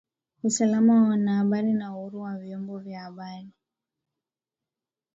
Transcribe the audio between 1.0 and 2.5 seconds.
wa wanahabari na uhuru wa